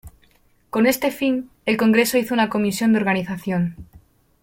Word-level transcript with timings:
Con 0.71 0.87
este 0.87 1.11
fin, 1.11 1.51
el 1.67 1.77
Congreso 1.77 2.17
hizo 2.17 2.33
una 2.33 2.49
comisión 2.49 2.91
de 2.91 2.97
organización. 2.97 3.75